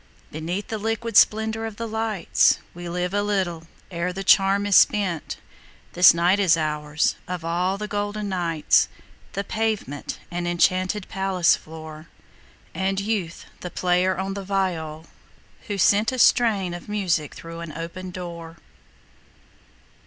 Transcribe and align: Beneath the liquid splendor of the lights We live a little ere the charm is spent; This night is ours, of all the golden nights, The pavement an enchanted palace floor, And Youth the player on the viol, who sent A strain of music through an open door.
Beneath 0.31 0.69
the 0.69 0.79
liquid 0.79 1.15
splendor 1.15 1.67
of 1.67 1.75
the 1.75 1.87
lights 1.87 2.57
We 2.73 2.89
live 2.89 3.13
a 3.13 3.21
little 3.21 3.67
ere 3.91 4.11
the 4.11 4.23
charm 4.23 4.65
is 4.65 4.75
spent; 4.75 5.37
This 5.93 6.11
night 6.11 6.39
is 6.39 6.57
ours, 6.57 7.17
of 7.27 7.45
all 7.45 7.77
the 7.77 7.87
golden 7.87 8.27
nights, 8.27 8.89
The 9.33 9.43
pavement 9.43 10.17
an 10.31 10.47
enchanted 10.47 11.07
palace 11.07 11.55
floor, 11.55 12.07
And 12.73 12.99
Youth 12.99 13.45
the 13.59 13.69
player 13.69 14.17
on 14.17 14.33
the 14.33 14.43
viol, 14.43 15.05
who 15.67 15.77
sent 15.77 16.11
A 16.11 16.17
strain 16.17 16.73
of 16.73 16.89
music 16.89 17.35
through 17.35 17.59
an 17.59 17.71
open 17.71 18.09
door. 18.09 18.57